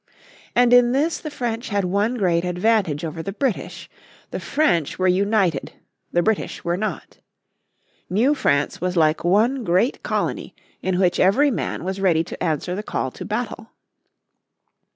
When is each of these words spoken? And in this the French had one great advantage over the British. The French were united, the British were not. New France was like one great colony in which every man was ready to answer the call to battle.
And 0.55 0.73
in 0.73 0.93
this 0.93 1.19
the 1.19 1.29
French 1.29 1.69
had 1.69 1.85
one 1.85 2.15
great 2.15 2.43
advantage 2.43 3.05
over 3.05 3.21
the 3.21 3.31
British. 3.31 3.87
The 4.31 4.39
French 4.39 4.97
were 4.97 5.07
united, 5.07 5.73
the 6.11 6.23
British 6.23 6.63
were 6.63 6.75
not. 6.75 7.19
New 8.09 8.33
France 8.33 8.81
was 8.81 8.97
like 8.97 9.23
one 9.23 9.63
great 9.63 10.01
colony 10.01 10.55
in 10.81 10.97
which 10.97 11.19
every 11.19 11.51
man 11.51 11.83
was 11.83 12.01
ready 12.01 12.23
to 12.23 12.43
answer 12.43 12.73
the 12.73 12.81
call 12.81 13.11
to 13.11 13.23
battle. 13.25 13.73